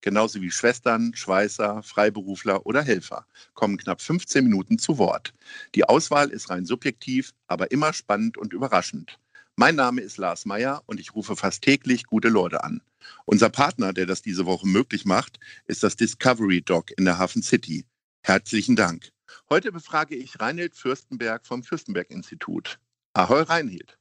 [0.00, 5.34] genauso wie Schwestern, Schweißer, Freiberufler oder Helfer, kommen knapp 15 Minuten zu Wort.
[5.74, 9.18] Die Auswahl ist rein subjektiv, aber immer spannend und überraschend.
[9.56, 12.80] Mein Name ist Lars Meyer und ich rufe fast täglich gute Leute an.
[13.24, 17.42] Unser Partner, der das diese Woche möglich macht, ist das Discovery Dog in der Hafen
[17.42, 17.84] City.
[18.22, 19.10] Herzlichen Dank.
[19.50, 22.78] Heute befrage ich Reinhild Fürstenberg vom Fürstenberg-Institut.
[23.14, 23.98] Ahoi, Reinhild.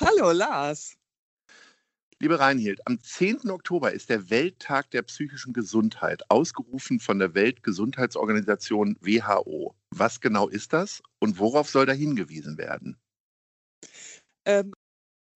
[0.00, 0.96] Hallo, Lars.
[2.24, 3.50] Liebe Reinhild, am 10.
[3.50, 9.74] Oktober ist der Welttag der psychischen Gesundheit, ausgerufen von der Weltgesundheitsorganisation WHO.
[9.90, 12.96] Was genau ist das und worauf soll da hingewiesen werden?
[14.46, 14.73] Ähm,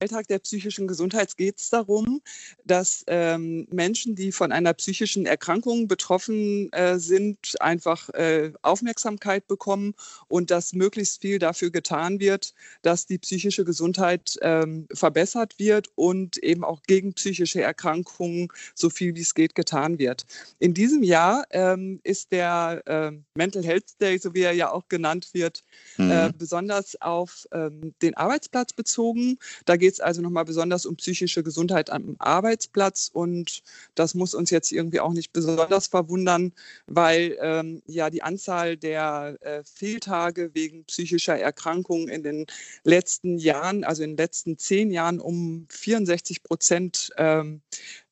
[0.00, 2.20] Alltag der psychischen Gesundheit geht es darum,
[2.64, 9.94] dass ähm, Menschen, die von einer psychischen Erkrankung betroffen äh, sind, einfach äh, Aufmerksamkeit bekommen
[10.28, 16.36] und dass möglichst viel dafür getan wird, dass die psychische Gesundheit ähm, verbessert wird und
[16.38, 20.26] eben auch gegen psychische Erkrankungen so viel wie es geht getan wird.
[20.60, 24.88] In diesem Jahr ähm, ist der äh, Mental Health Day, so wie er ja auch
[24.88, 25.64] genannt wird,
[25.98, 26.38] äh, mhm.
[26.38, 29.38] besonders auf ähm, den Arbeitsplatz bezogen.
[29.64, 33.62] Da geht geht es also nochmal besonders um psychische Gesundheit am Arbeitsplatz und
[33.94, 36.52] das muss uns jetzt irgendwie auch nicht besonders verwundern,
[36.86, 42.44] weil ähm, ja die Anzahl der äh, Fehltage wegen psychischer Erkrankungen in den
[42.84, 47.62] letzten Jahren, also in den letzten zehn Jahren um 64 Prozent ähm,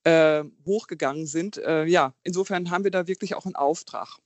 [0.04, 1.58] äh, hochgegangen sind.
[1.58, 4.16] Äh, ja, insofern haben wir da wirklich auch einen Auftrag.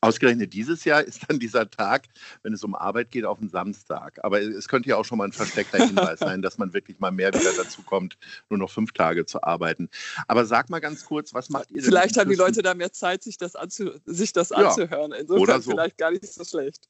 [0.00, 2.06] Ausgerechnet dieses Jahr ist dann dieser Tag,
[2.42, 4.18] wenn es um Arbeit geht, auf den Samstag.
[4.24, 7.12] Aber es könnte ja auch schon mal ein versteckter Hinweis sein, dass man wirklich mal
[7.12, 8.18] mehr wieder dazu kommt,
[8.50, 9.88] nur noch fünf Tage zu arbeiten.
[10.26, 11.84] Aber sag mal ganz kurz, was macht ihr denn?
[11.84, 15.12] Vielleicht haben die Leute da mehr Zeit, sich das, anzu sich das ja, anzuhören.
[15.12, 15.70] Insofern so.
[15.70, 16.88] vielleicht gar nicht so schlecht.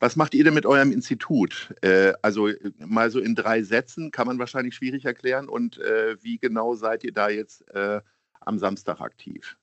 [0.00, 1.72] Was macht ihr denn mit eurem Institut?
[1.80, 5.48] Äh, also mal so in drei Sätzen kann man wahrscheinlich schwierig erklären.
[5.48, 8.00] Und äh, wie genau seid ihr da jetzt äh,
[8.40, 9.56] am Samstag aktiv?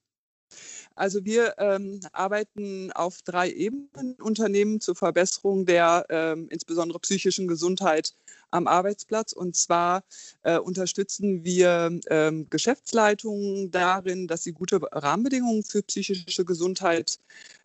[0.99, 8.13] Also wir ähm, arbeiten auf drei Ebenen Unternehmen zur Verbesserung der ähm, insbesondere psychischen Gesundheit
[8.51, 9.33] am Arbeitsplatz.
[9.33, 10.03] Und zwar
[10.43, 17.19] äh, unterstützen wir ähm, Geschäftsleitungen darin, dass sie gute Rahmenbedingungen für psychische Gesundheit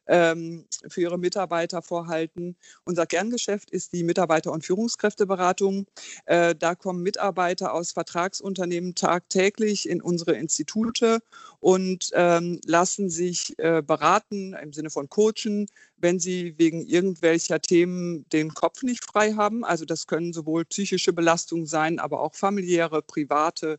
[0.07, 2.57] ähm, für ihre Mitarbeiter vorhalten.
[2.85, 5.87] Unser Kerngeschäft ist die Mitarbeiter- und Führungskräfteberatung.
[6.27, 11.21] Äh, da kommen Mitarbeiter aus Vertragsunternehmen tagtäglich in unsere Institute
[11.61, 18.29] und ähm, lassen sich äh, beraten im Sinne von Coachen, wenn sie wegen irgendwelcher Themen
[18.31, 19.65] den Kopf nicht frei haben.
[19.65, 23.79] Also das können sowohl psychische Belastungen sein, aber auch familiäre, private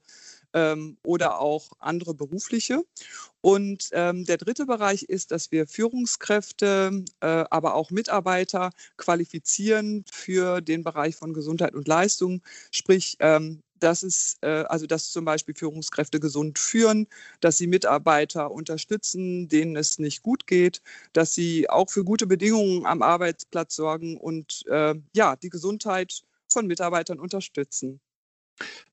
[0.53, 2.83] ähm, oder auch andere berufliche.
[3.41, 10.61] Und ähm, der dritte Bereich ist, dass wir Führungskräfte, äh, aber auch Mitarbeiter qualifizieren für
[10.61, 12.41] den Bereich von Gesundheit und Leistung.
[12.71, 17.07] Sprich, ähm, dass es, äh, also dass zum Beispiel Führungskräfte gesund führen,
[17.41, 20.81] dass sie Mitarbeiter unterstützen, denen es nicht gut geht,
[21.13, 26.67] dass sie auch für gute Bedingungen am Arbeitsplatz sorgen und äh, ja, die Gesundheit von
[26.67, 27.99] Mitarbeitern unterstützen.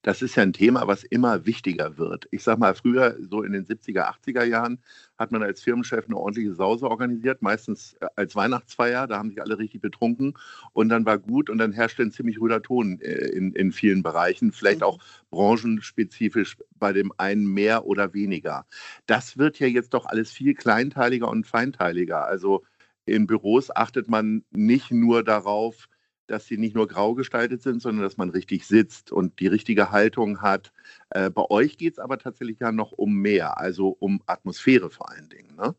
[0.02, 2.26] Das ist ja ein Thema, was immer wichtiger wird.
[2.32, 4.82] Ich sage mal, früher, so in den 70er, 80er Jahren,
[5.16, 9.06] hat man als Firmenchef eine ordentliche Sause organisiert, meistens äh, als Weihnachtsfeier.
[9.06, 10.34] Da haben sich alle richtig betrunken
[10.72, 14.02] und dann war gut und dann herrschte ein ziemlich ruhiger Ton äh, in, in vielen
[14.02, 14.86] Bereichen, vielleicht mhm.
[14.86, 14.98] auch
[15.30, 18.66] branchenspezifisch bei dem einen mehr oder weniger.
[19.06, 22.26] Das wird ja jetzt doch alles viel kleinteiliger und feinteiliger.
[22.26, 22.64] Also
[23.04, 25.88] in Büros achtet man nicht nur darauf,
[26.32, 29.90] dass sie nicht nur grau gestaltet sind, sondern dass man richtig sitzt und die richtige
[29.90, 30.72] Haltung hat.
[31.10, 35.10] Äh, bei euch geht es aber tatsächlich ja noch um mehr, also um Atmosphäre vor
[35.10, 35.54] allen Dingen.
[35.56, 35.74] Ne?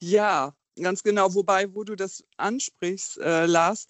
[0.00, 1.34] Ja, ganz genau.
[1.34, 3.86] Wobei, wo du das ansprichst, äh, Lars,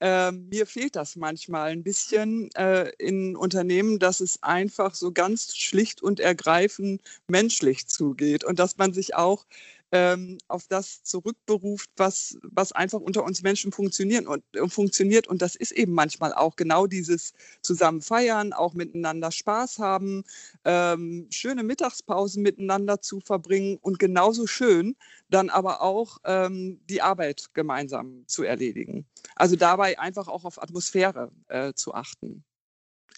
[0.00, 5.56] äh, mir fehlt das manchmal ein bisschen äh, in Unternehmen, dass es einfach so ganz
[5.56, 9.46] schlicht und ergreifend menschlich zugeht und dass man sich auch
[9.96, 15.26] ähm, auf das zurückberuft, was, was einfach unter uns Menschen funktioniert und, äh, funktioniert.
[15.26, 17.32] Und das ist eben manchmal auch genau dieses
[17.62, 20.24] zusammen feiern, auch miteinander Spaß haben,
[20.64, 24.96] ähm, schöne Mittagspausen miteinander zu verbringen und genauso schön
[25.30, 29.06] dann aber auch ähm, die Arbeit gemeinsam zu erledigen.
[29.34, 32.44] Also dabei einfach auch auf Atmosphäre äh, zu achten.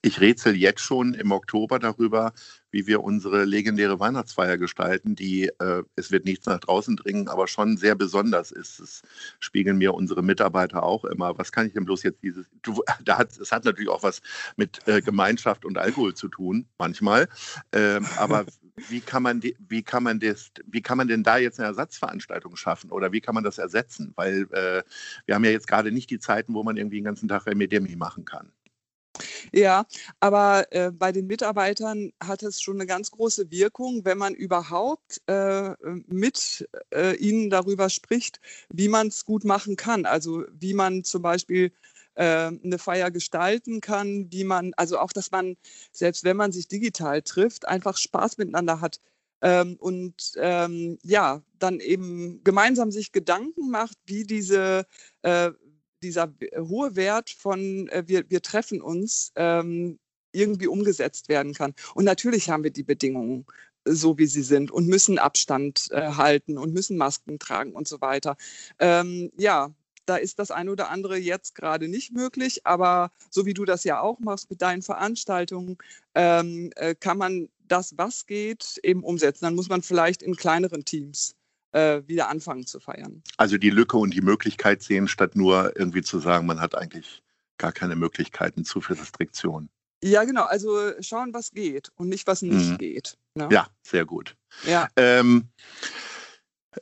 [0.03, 2.33] Ich rätsel jetzt schon im Oktober darüber,
[2.71, 7.49] wie wir unsere legendäre Weihnachtsfeier gestalten, die, äh, es wird nichts nach draußen dringen, aber
[7.49, 8.79] schon sehr besonders ist.
[8.79, 9.03] Das
[9.41, 11.37] spiegeln mir unsere Mitarbeiter auch immer.
[11.37, 14.21] Was kann ich denn bloß jetzt dieses, du, da hat, es hat natürlich auch was
[14.57, 17.27] mit äh, Gemeinschaft und Alkohol zu tun, manchmal.
[17.73, 18.47] Ähm, aber
[18.89, 22.55] wie kann man, wie kann man das, wie kann man denn da jetzt eine Ersatzveranstaltung
[22.55, 24.13] schaffen oder wie kann man das ersetzen?
[24.15, 24.83] Weil äh,
[25.27, 27.97] wir haben ja jetzt gerade nicht die Zeiten, wo man irgendwie den ganzen Tag Remedemi
[27.97, 28.53] machen kann.
[29.53, 29.87] Ja,
[30.21, 35.21] aber äh, bei den Mitarbeitern hat es schon eine ganz große Wirkung, wenn man überhaupt
[35.27, 35.71] äh,
[36.07, 38.41] mit äh, ihnen darüber spricht,
[38.71, 40.07] wie man es gut machen kann.
[40.07, 41.73] Also wie man zum Beispiel
[42.15, 45.57] äh, eine Feier gestalten kann, wie man, also auch, dass man,
[45.93, 49.01] selbst wenn man sich digital trifft, einfach Spaß miteinander hat.
[49.41, 54.85] Ähm, und ähm, ja, dann eben gemeinsam sich Gedanken macht, wie diese
[55.23, 55.53] äh,
[56.03, 59.99] dieser äh, hohe Wert von äh, wir, wir treffen uns ähm,
[60.33, 61.75] irgendwie umgesetzt werden kann.
[61.95, 63.47] Und natürlich haben wir die Bedingungen
[63.85, 67.89] äh, so wie sie sind und müssen Abstand äh, halten und müssen Masken tragen und
[67.89, 68.37] so weiter.
[68.79, 69.71] Ähm, ja,
[70.07, 73.85] da ist das eine oder andere jetzt gerade nicht möglich, aber so wie du das
[73.85, 75.77] ja auch machst mit deinen Veranstaltungen,
[76.15, 79.45] ähm, äh, kann man das, was geht, eben umsetzen.
[79.45, 81.38] Dann muss man vielleicht in kleineren Teams
[81.73, 83.23] äh, wieder anfangen zu feiern.
[83.37, 87.23] Also die Lücke und die Möglichkeit sehen, statt nur irgendwie zu sagen, man hat eigentlich
[87.59, 89.69] gar keine Möglichkeiten, zu viel Restriktionen.
[90.03, 90.45] Ja, genau.
[90.45, 92.79] Also schauen, was geht und nicht, was nicht mhm.
[92.79, 93.19] geht.
[93.35, 93.49] Ne?
[93.51, 94.37] Ja, sehr gut.
[94.65, 94.89] Ja.
[94.97, 95.49] Ähm,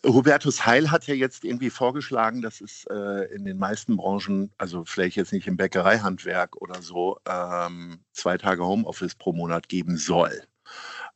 [0.04, 4.84] Hubertus Heil hat ja jetzt irgendwie vorgeschlagen, dass es äh, in den meisten Branchen, also
[4.84, 10.42] vielleicht jetzt nicht im Bäckereihandwerk oder so, ähm, zwei Tage Homeoffice pro Monat geben soll.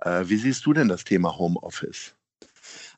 [0.00, 2.14] Äh, wie siehst du denn das Thema Homeoffice?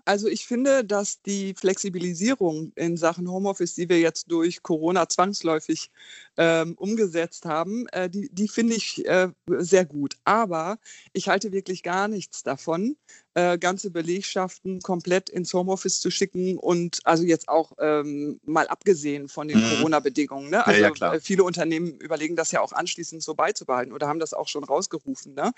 [0.05, 5.93] Also ich finde, dass die Flexibilisierung in Sachen Homeoffice, die wir jetzt durch Corona zwangsläufig
[6.37, 10.17] ähm, umgesetzt haben, äh, die, die finde ich äh, sehr gut.
[10.25, 10.79] Aber
[11.13, 12.97] ich halte wirklich gar nichts davon,
[13.35, 19.29] äh, ganze Belegschaften komplett ins Homeoffice zu schicken und also jetzt auch ähm, mal abgesehen
[19.29, 19.77] von den mhm.
[19.77, 20.51] Corona-Bedingungen.
[20.51, 20.67] Ne?
[20.67, 24.19] Also ja, ja, äh, viele Unternehmen überlegen das ja auch anschließend so beizubehalten oder haben
[24.19, 25.53] das auch schon rausgerufen, ne?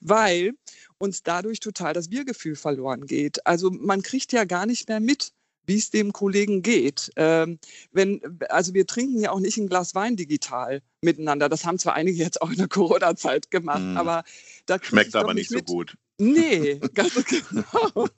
[0.00, 0.54] weil
[0.98, 3.46] uns dadurch total das Wir-Gefühl verloren geht.
[3.46, 5.32] Also man kriegt ja gar nicht mehr mit,
[5.68, 7.12] wie es dem Kollegen geht.
[7.16, 7.58] Ähm,
[7.92, 11.48] wenn, also wir trinken ja auch nicht ein Glas Wein digital miteinander.
[11.48, 13.96] Das haben zwar einige jetzt auch in der Corona-Zeit gemacht, mm.
[13.98, 14.24] aber
[14.66, 15.94] da schmeckt aber nicht, nicht so gut.
[16.18, 18.08] Nee, ganz genau.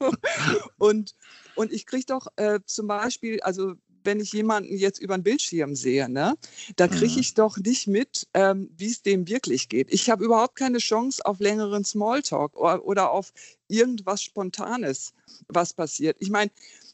[0.79, 1.15] und,
[1.57, 3.75] und ich kriege doch äh, zum Beispiel, also
[4.05, 6.35] wenn ich jemanden jetzt über den Bildschirm sehe, ne,
[6.77, 7.19] da kriege mhm.
[7.19, 9.93] ich doch nicht mit, ähm, wie es dem wirklich geht.
[9.93, 13.33] Ich habe überhaupt keine Chance auf längeren Smalltalk oder, oder auf
[13.69, 15.13] irgendwas Spontanes,
[15.49, 16.17] was passiert.
[16.21, 16.51] Ich meine,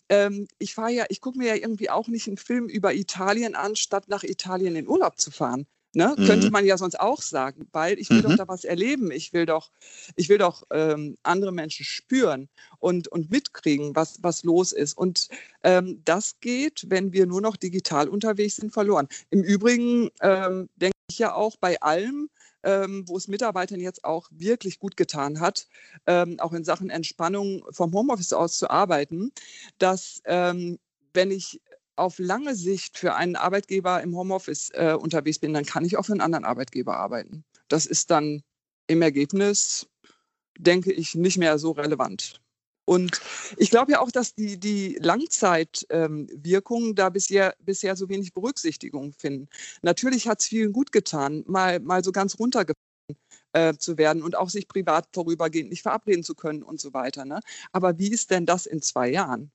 [0.09, 3.55] ähm, ich fahre ja, ich gucke mir ja irgendwie auch nicht einen Film über Italien
[3.55, 5.67] an, statt nach Italien in Urlaub zu fahren.
[5.97, 6.15] Ne?
[6.19, 6.27] Mhm.
[6.27, 8.23] Könnte man ja sonst auch sagen, weil ich will mhm.
[8.23, 9.11] doch da was erleben.
[9.11, 9.71] Ich will doch,
[10.15, 12.51] ich will doch ähm, andere Menschen spüren
[12.81, 14.99] und, und mitkriegen, was, was los ist.
[14.99, 15.29] Und
[15.63, 19.09] ähm, das geht, wenn wir nur noch digital unterwegs sind, verloren.
[19.31, 22.29] Im Übrigen ähm, denke ich ja auch bei allem,
[22.67, 25.69] ähm, wo es Mitarbeitern jetzt auch wirklich gut getan hat,
[26.07, 29.33] ähm, auch in Sachen Entspannung vom Homeoffice aus zu arbeiten,
[29.79, 30.79] dass ähm,
[31.15, 31.63] wenn ich
[31.95, 36.05] auf lange Sicht für einen Arbeitgeber im Homeoffice äh, unterwegs bin, dann kann ich auch
[36.05, 37.45] für einen anderen Arbeitgeber arbeiten.
[37.69, 38.43] Das ist dann
[38.87, 39.87] im Ergebnis,
[40.59, 42.41] denke ich, nicht mehr so relevant.
[42.87, 43.21] Und
[43.59, 49.13] ich glaube ja auch, dass die, die Langzeitwirkungen ähm, da bisher, bisher so wenig Berücksichtigung
[49.13, 49.49] finden.
[49.83, 52.81] Natürlich hat es vielen gut getan, mal, mal so ganz runtergefahren
[53.53, 57.27] äh, zu werden und auch sich privat vorübergehend nicht verabreden zu können und so weiter.
[57.27, 57.41] Ne?
[57.73, 59.53] Aber wie ist denn das in zwei Jahren?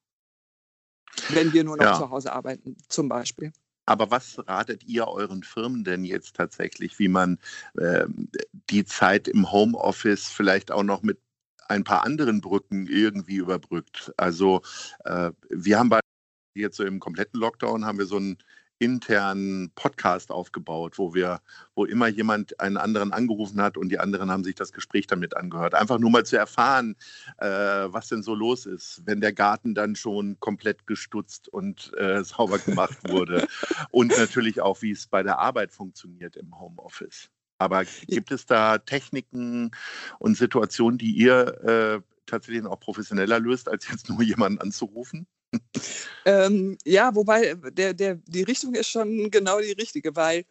[1.29, 1.97] wenn wir nur noch ja.
[1.97, 3.51] zu Hause arbeiten, zum Beispiel.
[3.85, 7.39] Aber was ratet ihr euren Firmen denn jetzt tatsächlich, wie man
[7.77, 8.05] äh,
[8.69, 11.19] die Zeit im Homeoffice vielleicht auch noch mit
[11.71, 14.13] ein paar anderen Brücken irgendwie überbrückt?
[14.17, 14.61] Also
[15.05, 15.99] äh, wir haben bei
[16.53, 18.37] jetzt so im kompletten Lockdown haben wir so ein
[18.81, 21.39] internen Podcast aufgebaut, wo wir,
[21.75, 25.37] wo immer jemand einen anderen angerufen hat und die anderen haben sich das Gespräch damit
[25.37, 25.75] angehört.
[25.75, 26.95] Einfach nur mal zu erfahren,
[27.37, 32.23] äh, was denn so los ist, wenn der Garten dann schon komplett gestutzt und äh,
[32.23, 33.47] sauber gemacht wurde.
[33.91, 37.29] und natürlich auch, wie es bei der Arbeit funktioniert im Homeoffice.
[37.61, 39.69] Aber gibt es da Techniken
[40.17, 45.27] und Situationen, die ihr äh, tatsächlich auch professioneller löst, als jetzt nur jemanden anzurufen?
[46.25, 50.45] ähm, ja, wobei der, der, die Richtung ist schon genau die richtige, weil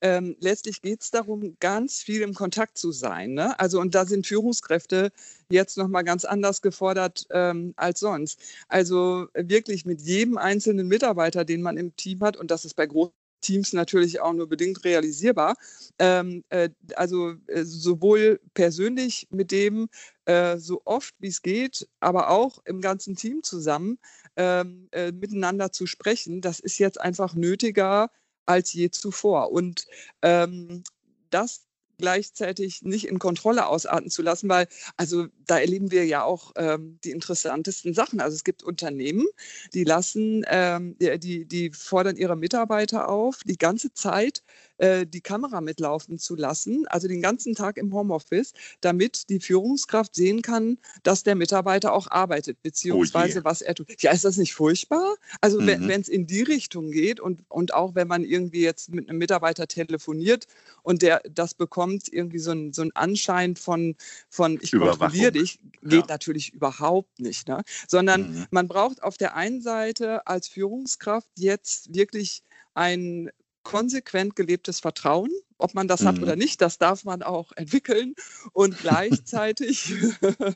[0.00, 3.34] ähm, letztlich geht es darum, ganz viel im Kontakt zu sein.
[3.34, 3.56] Ne?
[3.60, 5.12] Also und da sind Führungskräfte
[5.50, 8.40] jetzt nochmal ganz anders gefordert ähm, als sonst.
[8.68, 12.86] Also wirklich mit jedem einzelnen Mitarbeiter, den man im Team hat, und das ist bei
[12.86, 13.12] großen
[13.46, 15.56] Teams natürlich auch nur bedingt realisierbar.
[15.98, 19.88] Ähm, äh, also äh, sowohl persönlich mit dem
[20.24, 23.98] äh, so oft wie es geht, aber auch im ganzen Team zusammen
[24.36, 28.10] ähm, äh, miteinander zu sprechen, das ist jetzt einfach nötiger
[28.46, 29.52] als je zuvor.
[29.52, 29.86] Und
[30.22, 30.82] ähm,
[31.30, 31.62] das
[31.98, 36.98] gleichzeitig nicht in Kontrolle ausarten zu lassen, weil also da erleben wir ja auch ähm,
[37.04, 38.20] die interessantesten Sachen.
[38.20, 39.26] Also es gibt Unternehmen,
[39.74, 44.42] die lassen, ähm, die, die fordern ihre Mitarbeiter auf, die ganze Zeit
[44.78, 50.14] äh, die Kamera mitlaufen zu lassen, also den ganzen Tag im Homeoffice, damit die Führungskraft
[50.14, 54.02] sehen kann, dass der Mitarbeiter auch arbeitet, beziehungsweise oh was er tut.
[54.02, 55.16] Ja, ist das nicht furchtbar?
[55.40, 55.88] Also mhm.
[55.88, 59.18] wenn es in die Richtung geht und, und auch wenn man irgendwie jetzt mit einem
[59.18, 60.46] Mitarbeiter telefoniert
[60.82, 63.96] und der das bekommt, irgendwie so ein, so ein Anschein von,
[64.28, 66.06] von ich kontrolliere dich, geht ja.
[66.08, 67.48] natürlich überhaupt nicht.
[67.48, 67.62] Ne?
[67.88, 68.46] Sondern mhm.
[68.50, 72.42] man braucht auf der einen Seite als Führungskraft jetzt wirklich
[72.74, 73.30] ein
[73.62, 75.30] konsequent gelebtes Vertrauen.
[75.58, 76.06] Ob man das mhm.
[76.06, 78.14] hat oder nicht, das darf man auch entwickeln.
[78.52, 79.92] Und gleichzeitig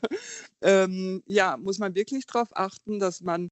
[0.61, 3.49] ähm, ja, muss man wirklich darauf achten, dass man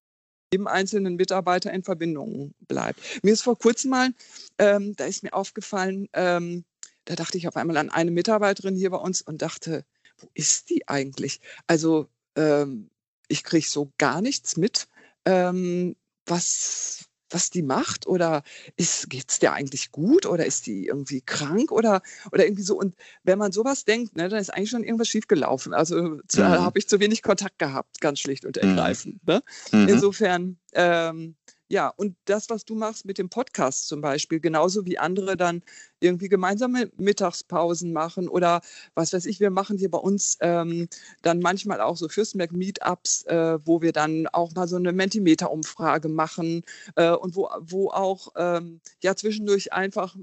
[0.53, 2.99] jedem einzelnen Mitarbeiter in Verbindung bleibt.
[3.23, 4.09] Mir ist vor kurzem mal,
[4.57, 6.63] ähm, da ist mir aufgefallen, ähm,
[7.05, 9.83] da dachte ich auf einmal an eine Mitarbeiterin hier bei uns und dachte,
[10.19, 11.39] wo ist die eigentlich?
[11.67, 12.89] Also ähm,
[13.27, 14.87] ich kriege so gar nichts mit,
[15.25, 15.95] ähm,
[16.25, 18.43] was, was die macht oder
[18.77, 22.77] geht es der eigentlich gut oder ist die irgendwie krank oder, oder irgendwie so.
[22.77, 25.73] Und wenn man sowas denkt, ne, dann ist eigentlich schon irgendwas schiefgelaufen.
[25.73, 26.21] Also mhm.
[26.37, 28.69] habe ich zu wenig Kontakt gehabt, ganz schlicht und mhm.
[28.69, 29.25] ergreifend.
[29.27, 29.43] Ne?
[29.71, 29.87] Mhm.
[29.87, 31.35] Insofern ähm,
[31.71, 35.61] ja, und das, was du machst mit dem Podcast zum Beispiel, genauso wie andere dann
[35.99, 38.61] irgendwie gemeinsame Mittagspausen machen oder
[38.95, 40.87] was weiß ich, wir machen hier bei uns ähm,
[41.21, 46.63] dann manchmal auch so Fürstenberg-Meetups, äh, wo wir dann auch mal so eine Mentimeter-Umfrage machen
[46.95, 50.15] äh, und wo, wo auch ähm, ja zwischendurch einfach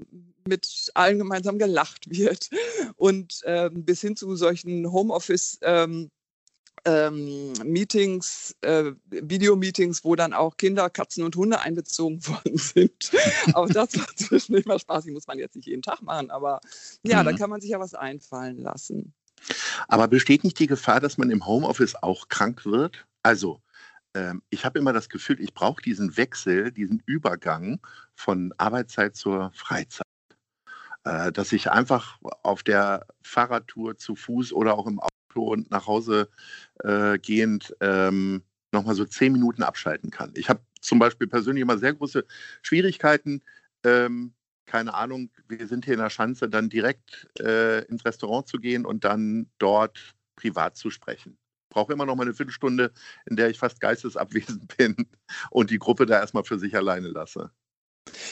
[0.49, 2.49] mit allen gemeinsam gelacht wird
[2.97, 6.09] und ähm, bis hin zu solchen Homeoffice- ähm,
[6.87, 13.11] ähm, Meetings, äh, Videomeetings, wo dann auch Kinder, Katzen und Hunde einbezogen worden sind.
[13.53, 16.61] auch das war zwischendurch mal spaßig, muss man jetzt nicht jeden Tag machen, aber
[17.03, 17.25] ja, mhm.
[17.25, 19.13] da kann man sich ja was einfallen lassen.
[19.87, 23.05] Aber besteht nicht die Gefahr, dass man im Homeoffice auch krank wird?
[23.21, 23.61] Also,
[24.13, 27.79] ähm, ich habe immer das Gefühl, ich brauche diesen Wechsel, diesen Übergang
[28.15, 30.07] von Arbeitszeit zur Freizeit
[31.03, 35.87] äh, dass ich einfach auf der Fahrradtour zu Fuß oder auch im Auto und nach
[35.87, 36.29] Hause
[36.83, 40.31] äh, gehend ähm, nochmal so zehn Minuten abschalten kann.
[40.35, 42.25] Ich habe zum Beispiel persönlich immer sehr große
[42.61, 43.41] Schwierigkeiten,
[43.83, 44.33] ähm,
[44.65, 48.85] keine Ahnung, wir sind hier in der Schanze, dann direkt äh, ins Restaurant zu gehen
[48.85, 51.37] und dann dort privat zu sprechen.
[51.63, 52.91] Ich brauche immer noch mal eine Viertelstunde,
[53.25, 55.07] in der ich fast geistesabwesend bin
[55.51, 57.51] und die Gruppe da erstmal für sich alleine lasse.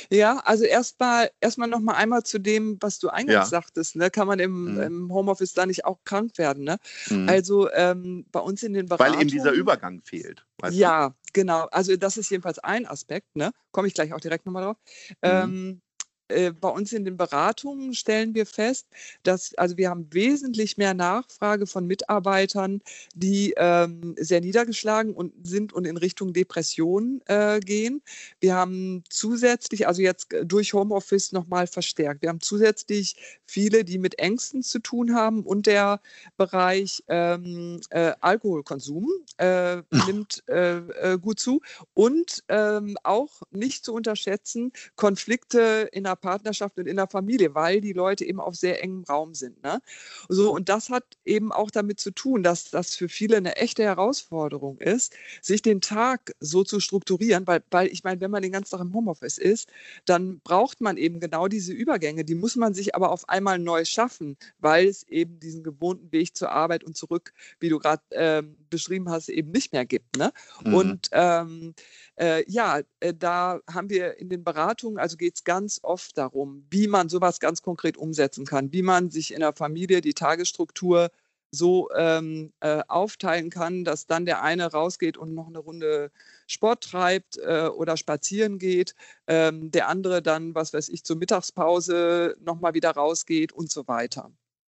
[0.09, 3.45] Ja, also erstmal erstmal noch mal einmal zu dem, was du eingangs ja.
[3.45, 3.95] sagtest.
[3.95, 4.09] Ne?
[4.09, 4.81] Kann man im, mhm.
[4.81, 6.63] im, Homeoffice da nicht auch krank werden?
[6.63, 6.77] Ne?
[7.09, 7.29] Mhm.
[7.29, 9.13] Also ähm, bei uns in den Beratungen.
[9.13, 10.45] Weil eben dieser Übergang fehlt.
[10.69, 11.15] ja, du?
[11.33, 11.67] genau.
[11.71, 13.35] Also das ist jedenfalls ein Aspekt.
[13.35, 13.51] Ne?
[13.71, 14.77] Komme ich gleich auch direkt nochmal drauf.
[15.09, 15.15] Mhm.
[15.21, 15.81] Ähm,
[16.29, 18.87] äh, bei uns in den Beratungen stellen wir fest,
[19.23, 22.81] dass also wir haben wesentlich mehr Nachfrage von Mitarbeitern,
[23.13, 28.01] die ähm, sehr niedergeschlagen und sind und in Richtung Depression äh, gehen.
[28.39, 33.15] Wir haben zusätzlich, also jetzt durch Homeoffice nochmal verstärkt, wir haben zusätzlich
[33.45, 36.01] viele, die mit Ängsten zu tun haben und der
[36.37, 41.61] Bereich ähm, äh, Alkoholkonsum äh, nimmt äh, äh, gut zu.
[41.93, 47.53] Und ähm, auch nicht zu unterschätzen Konflikte in der einer Partnerschaft und in der Familie,
[47.55, 49.61] weil die Leute eben auf sehr engem Raum sind.
[49.63, 49.81] Ne?
[50.29, 53.83] So, und das hat eben auch damit zu tun, dass das für viele eine echte
[53.83, 58.51] Herausforderung ist, sich den Tag so zu strukturieren, weil, weil ich meine, wenn man den
[58.51, 59.69] ganzen Tag im Homeoffice ist,
[60.05, 62.23] dann braucht man eben genau diese Übergänge.
[62.23, 66.35] Die muss man sich aber auf einmal neu schaffen, weil es eben diesen gewohnten Weg
[66.35, 70.17] zur Arbeit und zurück, wie du gerade äh, beschrieben hast, eben nicht mehr gibt.
[70.17, 70.31] Ne?
[70.63, 70.73] Mhm.
[70.73, 71.73] Und ähm,
[72.17, 76.65] äh, ja, äh, da haben wir in den Beratungen, also geht es ganz oft darum,
[76.69, 81.09] wie man sowas ganz konkret umsetzen kann, wie man sich in der Familie die Tagesstruktur
[81.51, 86.11] so ähm, äh, aufteilen kann, dass dann der eine rausgeht und noch eine Runde
[86.47, 88.95] Sport treibt äh, oder spazieren geht,
[89.27, 94.31] ähm, der andere dann, was weiß ich, zur Mittagspause nochmal wieder rausgeht und so weiter.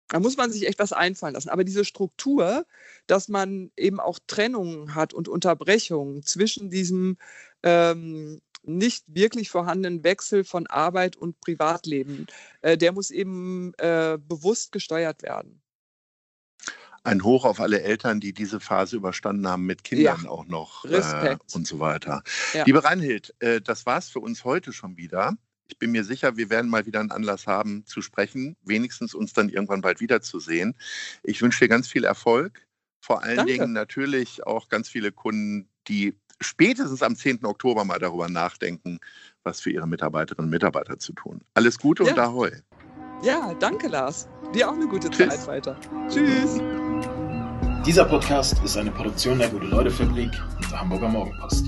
[0.09, 1.49] Da muss man sich echt was einfallen lassen.
[1.49, 2.65] Aber diese Struktur,
[3.07, 7.17] dass man eben auch Trennungen hat und Unterbrechungen zwischen diesem
[7.63, 12.27] ähm, nicht wirklich vorhandenen Wechsel von Arbeit und Privatleben,
[12.61, 15.61] äh, der muss eben äh, bewusst gesteuert werden.
[17.03, 20.29] Ein Hoch auf alle Eltern, die diese Phase überstanden haben, mit Kindern ja.
[20.29, 22.23] auch noch äh, und so weiter.
[22.53, 22.63] Ja.
[22.65, 25.37] Liebe Reinhild, das war's für uns heute schon wieder.
[25.67, 29.33] Ich bin mir sicher, wir werden mal wieder einen Anlass haben zu sprechen, wenigstens uns
[29.33, 30.75] dann irgendwann bald wiederzusehen.
[31.21, 32.65] Ich wünsche dir ganz viel Erfolg.
[33.01, 33.51] Vor allen Danke.
[33.51, 37.45] Dingen natürlich auch ganz viele Kunden, die spätestens am 10.
[37.45, 38.99] Oktober mal darüber nachdenken,
[39.43, 41.41] was für ihre Mitarbeiterinnen und Mitarbeiter zu tun.
[41.53, 42.11] Alles Gute ja.
[42.11, 42.51] und Ahoi.
[43.23, 44.27] Ja, danke Lars.
[44.53, 45.29] Dir auch eine gute Tschüss.
[45.29, 45.79] Zeit weiter.
[46.09, 46.59] Tschüss.
[47.85, 51.65] Dieser Podcast ist eine Produktion der Gute-Leute-Fabrik und der Hamburger Morgenpost.